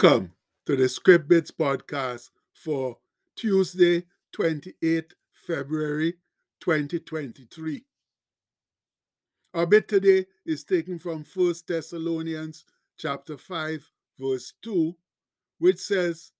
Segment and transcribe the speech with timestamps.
[0.00, 0.34] Welcome
[0.64, 2.98] to the Script Bits podcast for
[3.34, 6.14] Tuesday, 28th February
[6.60, 7.84] 2023.
[9.54, 12.64] Our bit today is taken from 1 Thessalonians
[12.96, 13.90] chapter 5
[14.20, 14.94] verse 2
[15.58, 16.30] which says,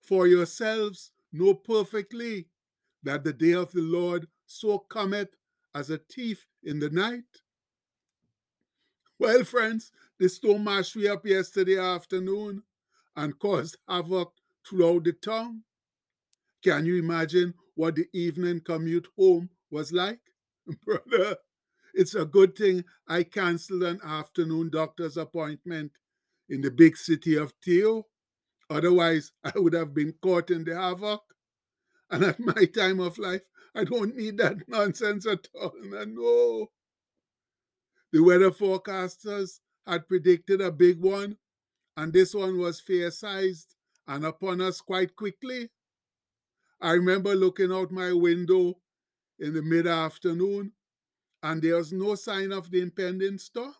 [0.00, 2.48] "For yourselves know perfectly
[3.02, 5.34] that the day of the Lord so cometh
[5.74, 7.42] as a thief in the night."
[9.18, 12.62] Well, friends, the storm mashed me up yesterday afternoon
[13.16, 14.32] and caused havoc
[14.68, 15.62] throughout the town.
[16.62, 20.20] Can you imagine what the evening commute home was like?
[20.84, 21.36] Brother,
[21.92, 25.92] it's a good thing I canceled an afternoon doctor's appointment
[26.48, 28.06] in the big city of Theo.
[28.70, 31.20] Otherwise, I would have been caught in the havoc.
[32.10, 33.42] And at my time of life,
[33.74, 35.72] I don't need that nonsense at all.
[35.82, 36.70] No.
[38.12, 41.36] The weather forecasters had predicted a big one,
[41.96, 43.74] and this one was fair sized
[44.06, 45.70] and upon us quite quickly.
[46.80, 48.74] I remember looking out my window
[49.38, 50.72] in the mid afternoon,
[51.42, 53.74] and there was no sign of the impending storm.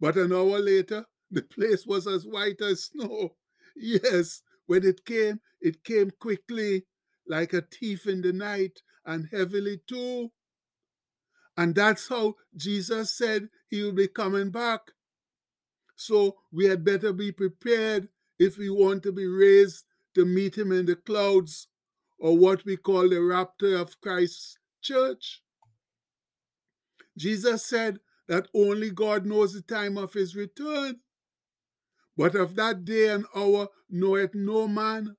[0.00, 3.36] But an hour later, the place was as white as snow.
[3.76, 6.84] Yes, when it came, it came quickly,
[7.26, 10.30] like a thief in the night, and heavily too.
[11.56, 14.80] And that's how Jesus said he will be coming back.
[15.96, 20.72] So we had better be prepared if we want to be raised to meet him
[20.72, 21.68] in the clouds,
[22.18, 25.42] or what we call the rapture of Christ's church.
[27.16, 31.00] Jesus said that only God knows the time of his return.
[32.16, 35.16] But of that day and hour knoweth no man,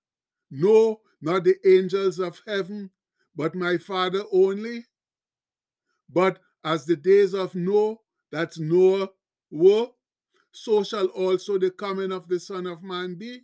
[0.49, 2.91] no, not the angels of heaven,
[3.35, 4.85] but my Father only.
[6.09, 7.97] But as the days of Noah,
[8.31, 9.09] that's Noah,
[9.51, 9.87] were,
[10.55, 13.41] so shall also the coming of the Son of Man be.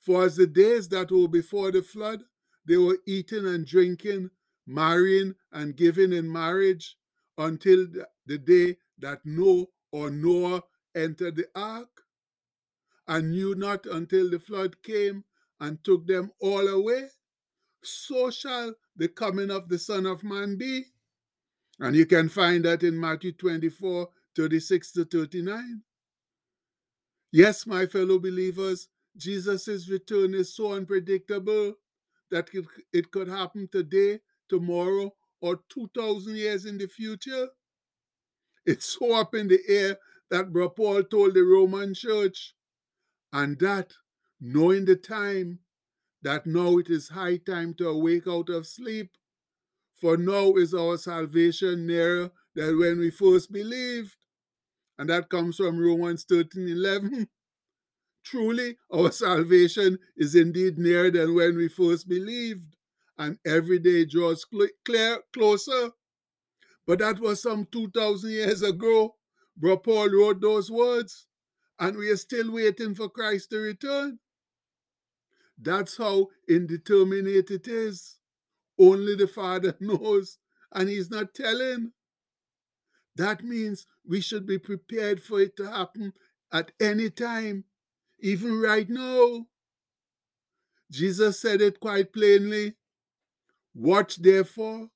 [0.00, 2.24] For as the days that were before the flood,
[2.66, 4.30] they were eating and drinking,
[4.66, 6.96] marrying and giving in marriage,
[7.38, 7.86] until
[8.26, 10.64] the day that Noah or Noah
[10.96, 12.02] entered the ark,
[13.06, 15.22] and knew not until the flood came
[15.60, 17.10] and took them all away.
[17.84, 20.86] So shall the coming of the Son of Man be.
[21.78, 25.82] And you can find that in Matthew 24 36 to 39.
[27.32, 31.74] Yes, my fellow believers, Jesus' return is so unpredictable
[32.30, 32.48] that
[32.92, 37.48] it could happen today, tomorrow, or 2,000 years in the future.
[38.64, 39.96] It's so up in the air
[40.30, 42.54] that Bro Paul told the Roman church,
[43.32, 43.92] and that,
[44.40, 45.60] knowing the time,
[46.22, 49.10] that now it is high time to awake out of sleep
[49.96, 54.14] for now is our salvation nearer than when we first believed.
[54.98, 57.28] And that comes from Romans 13 11.
[58.24, 62.76] Truly, our salvation is indeed nearer than when we first believed,
[63.18, 64.44] and every day draws
[64.84, 65.92] clear, closer.
[66.86, 69.16] But that was some 2,000 years ago.
[69.56, 71.26] Bro Paul wrote those words,
[71.78, 74.18] and we are still waiting for Christ to return.
[75.58, 78.18] That's how indeterminate it is.
[78.78, 80.38] Only the Father knows,
[80.72, 81.92] and He's not telling.
[83.16, 86.12] That means we should be prepared for it to happen
[86.52, 87.64] at any time,
[88.20, 89.46] even right now.
[90.90, 92.74] Jesus said it quite plainly
[93.74, 94.88] Watch therefore,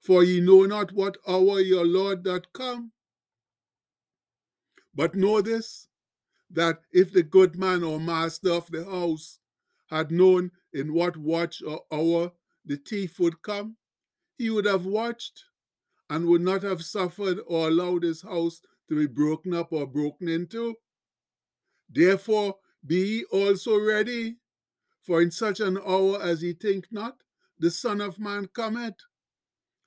[0.00, 2.90] for ye know not what hour your Lord doth come.
[4.92, 5.86] But know this
[6.50, 9.38] that if the good man or master of the house
[9.88, 12.32] had known in what watch or hour
[12.64, 13.76] the thief would come,
[14.36, 15.44] he would have watched
[16.10, 20.28] and would not have suffered or allowed his house to be broken up or broken
[20.28, 20.74] into.
[21.88, 24.36] Therefore, be ye also ready,
[25.02, 27.16] for in such an hour as ye think not,
[27.58, 28.94] the Son of Man cometh.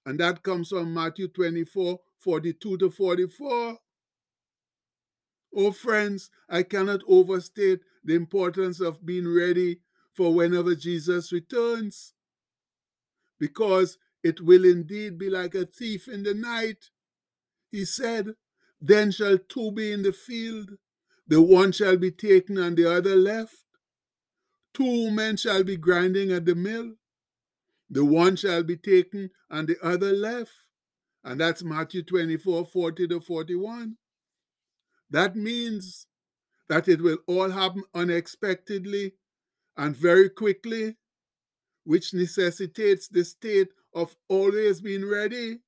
[0.06, 3.78] And that comes from Matthew 24 42 to 44.
[5.54, 9.80] Oh, friends, I cannot overstate the importance of being ready
[10.14, 12.14] for whenever Jesus returns
[13.40, 16.90] because it will indeed be like a thief in the night.
[17.72, 18.36] He said,
[18.80, 20.72] Then shall two be in the field,
[21.28, 23.56] the one shall be taken and the other left.
[24.74, 26.94] Two men shall be grinding at the mill,
[27.90, 30.52] the one shall be taken and the other left.
[31.24, 33.98] And that's Matthew 24 40 to 41.
[35.10, 36.08] That means
[36.70, 39.14] that it will all happen unexpectedly
[39.78, 40.96] and very quickly
[41.84, 45.60] which necessitates the state of always being ready.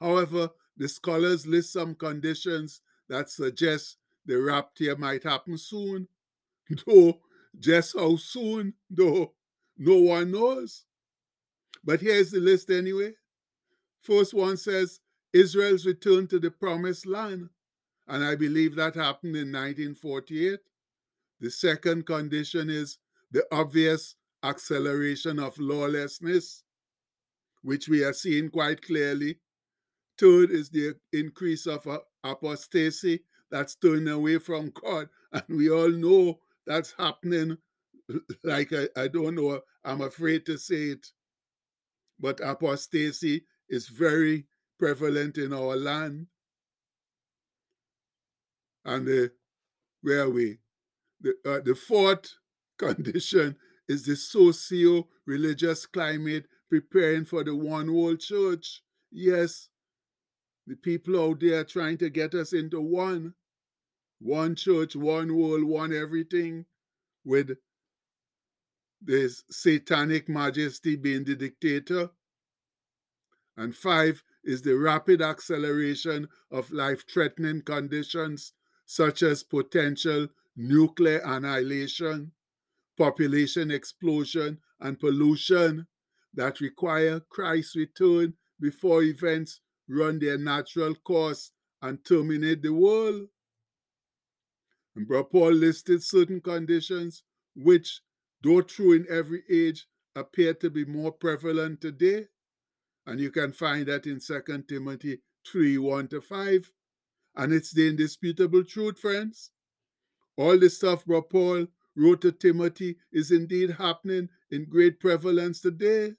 [0.00, 6.08] However, the scholars list some conditions that suggest the rapture might happen soon.
[6.86, 7.20] Though
[7.58, 9.32] just how soon, though,
[9.76, 10.84] no one knows.
[11.84, 13.12] But here's the list anyway.
[14.00, 15.00] First one says
[15.32, 17.50] Israel's return to the promised land.
[18.06, 20.58] And I believe that happened in 1948.
[21.40, 22.98] The second condition is
[23.30, 26.63] the obvious acceleration of lawlessness,
[27.64, 29.38] which we are seeing quite clearly.
[30.18, 31.88] Third is the increase of
[32.22, 35.08] apostasy that's turning away from God.
[35.32, 37.58] And we all know that's happening.
[38.44, 41.06] Like, I, I don't know, I'm afraid to say it,
[42.20, 44.44] but apostasy is very
[44.78, 46.26] prevalent in our land.
[48.84, 49.32] And the,
[50.02, 50.58] where we?
[51.22, 52.34] The, uh, the fourth
[52.78, 53.56] condition
[53.88, 56.44] is the socio religious climate
[56.80, 58.82] preparing for the one world church.
[59.12, 59.68] Yes,
[60.66, 63.34] the people out there trying to get us into one,
[64.20, 66.64] one church, one world, one everything,
[67.24, 67.56] with
[69.00, 72.10] this satanic majesty being the dictator.
[73.56, 78.52] And five is the rapid acceleration of life threatening conditions
[78.84, 80.26] such as potential
[80.56, 82.32] nuclear annihilation,
[82.98, 85.86] population explosion, and pollution
[86.34, 91.50] that require Christ's return before events run their natural course
[91.82, 93.28] and terminate the world.
[94.96, 97.22] And Brother Paul listed certain conditions
[97.54, 98.00] which,
[98.42, 99.86] though true in every age,
[100.16, 102.26] appear to be more prevalent today.
[103.06, 106.72] And you can find that in 2 Timothy 3 1 to 5.
[107.36, 109.50] And it's the indisputable truth, friends.
[110.36, 111.66] All the stuff Brother Paul
[111.96, 116.14] wrote to Timothy is indeed happening in great prevalence today.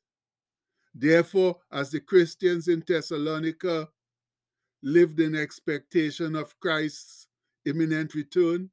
[0.97, 3.89] Therefore, as the Christians in Thessalonica
[4.81, 7.27] lived in expectation of Christ's
[7.65, 8.69] imminent return,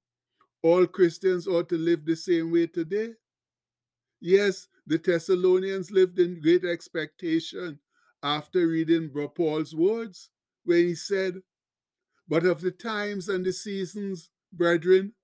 [0.62, 3.14] all Christians ought to live the same way today.
[4.20, 7.80] Yes, the Thessalonians lived in great expectation
[8.22, 10.30] after reading Paul's words,
[10.64, 11.42] where he said,
[12.28, 15.14] But of the times and the seasons, brethren,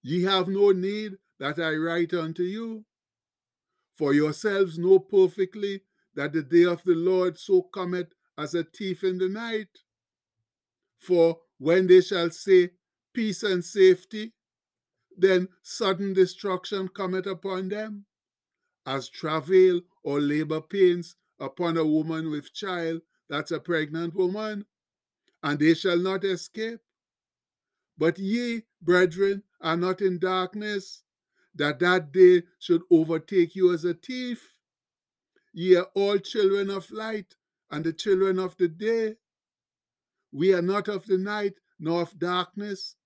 [0.00, 2.84] ye have no need that I write unto you.
[3.94, 5.82] For yourselves know perfectly
[6.16, 9.68] that the day of the Lord so cometh as a thief in the night.
[10.98, 12.70] For when they shall say,
[13.14, 14.34] Peace and safety,
[15.16, 18.04] then sudden destruction cometh upon them,
[18.84, 24.66] as travail or labor pains upon a woman with child, that's a pregnant woman,
[25.42, 26.80] and they shall not escape.
[27.96, 31.02] But ye, brethren, are not in darkness,
[31.54, 34.55] that that day should overtake you as a thief.
[35.56, 37.34] Ye are all children of light
[37.70, 39.14] and the children of the day.
[40.30, 42.96] We are not of the night nor of darkness.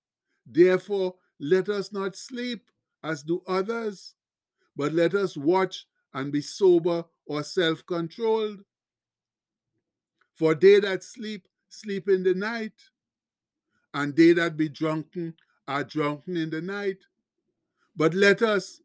[0.45, 2.69] Therefore, let us not sleep
[3.01, 4.15] as do others,
[4.75, 8.65] but let us watch and be sober or self controlled.
[10.33, 12.73] For they that sleep, sleep in the night,
[13.93, 15.35] and they that be drunken
[15.69, 16.97] are drunken in the night.
[17.95, 18.81] But let us,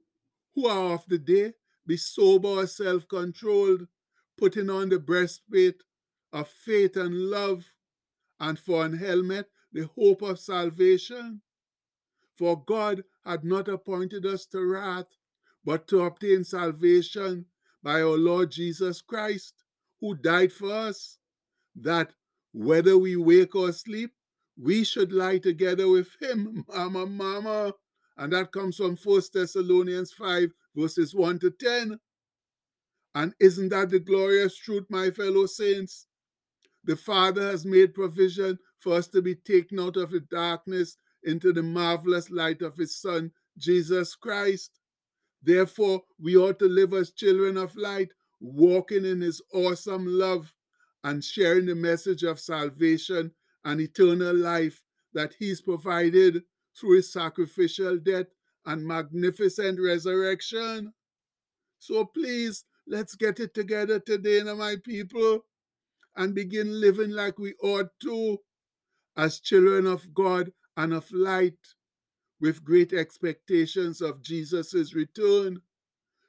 [0.55, 1.55] who are of the day,
[1.87, 3.87] be sober, self controlled,
[4.37, 5.83] putting on the breastplate
[6.33, 7.65] of faith and love,
[8.41, 11.41] and for an helmet, the hope of salvation.
[12.37, 15.17] For God had not appointed us to wrath,
[15.65, 17.47] but to obtain salvation
[17.83, 19.55] by our Lord Jesus Christ,
[20.01, 21.19] who died for us,
[21.75, 22.13] that
[22.53, 24.13] whether we wake or sleep,
[24.61, 27.73] we should lie together with him, mama, mama.
[28.17, 31.99] And that comes from 1 Thessalonians 5, verses 1 to 10.
[33.15, 36.07] And isn't that the glorious truth, my fellow saints?
[36.85, 41.53] The Father has made provision for us to be taken out of the darkness into
[41.53, 44.79] the marvelous light of His Son, Jesus Christ.
[45.43, 50.55] Therefore, we ought to live as children of light, walking in His awesome love
[51.03, 53.33] and sharing the message of salvation
[53.65, 56.43] and eternal life that He's provided
[56.79, 58.27] through His sacrificial death
[58.67, 60.93] and magnificent resurrection.
[61.79, 65.45] So please, let's get it together today, now, my people,
[66.17, 68.39] and begin living like we ought to
[69.17, 71.55] as children of God and of light,
[72.39, 75.63] with great expectations of Jesus' return,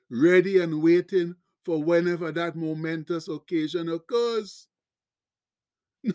[0.09, 4.67] ready and waiting for whenever that momentous occasion occurs.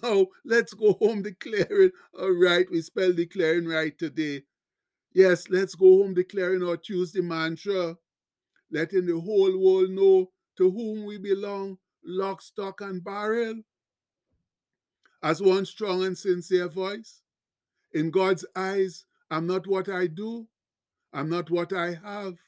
[0.02, 4.44] Now, let's go home declaring, all right, we spell declaring right today.
[5.14, 7.96] Yes, let's go home declaring our Tuesday mantra,
[8.70, 13.62] letting the whole world know to whom we belong, lock, stock, and barrel.
[15.22, 17.20] As one strong and sincere voice,
[17.92, 20.48] in God's eyes, I'm not what I do.
[21.12, 22.38] I'm not what I have.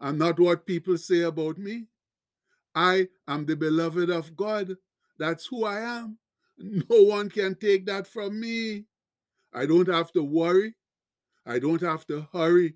[0.00, 1.86] I'm not what people say about me.
[2.74, 4.76] I am the beloved of God.
[5.18, 6.18] That's who I am.
[6.58, 8.86] No one can take that from me.
[9.52, 10.74] I don't have to worry.
[11.46, 12.74] I don't have to hurry.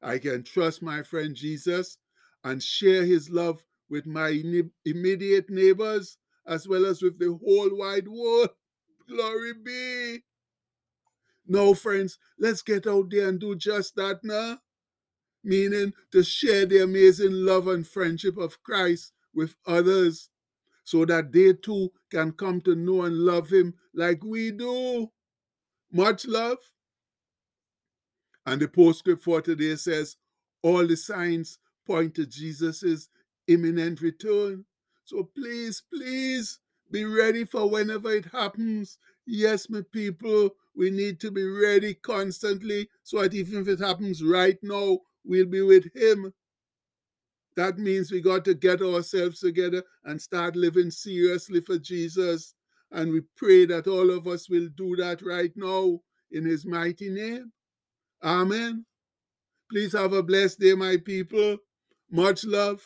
[0.00, 1.98] I can trust my friend Jesus
[2.44, 4.28] and share his love with my
[4.84, 8.50] immediate neighbors as well as with the whole wide world.
[9.08, 10.22] Glory be.
[11.46, 14.58] No, friends, let's get out there and do just that now.
[15.42, 20.30] Meaning to share the amazing love and friendship of Christ with others
[20.84, 25.10] so that they too can come to know and love Him like we do.
[25.92, 26.58] Much love.
[28.46, 30.16] And the postscript for today says,
[30.62, 33.08] all the signs point to Jesus'
[33.46, 34.64] imminent return.
[35.04, 36.58] So please, please
[36.90, 38.98] be ready for whenever it happens.
[39.26, 44.22] Yes, my people, we need to be ready constantly so that even if it happens
[44.22, 46.32] right now, we'll be with Him.
[47.56, 52.54] That means we got to get ourselves together and start living seriously for Jesus.
[52.90, 56.00] And we pray that all of us will do that right now
[56.32, 57.52] in His mighty name.
[58.24, 58.86] Amen.
[59.70, 61.58] Please have a blessed day, my people.
[62.10, 62.82] Much love.